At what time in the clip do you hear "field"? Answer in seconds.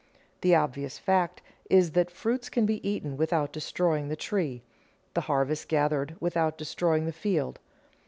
7.13-7.59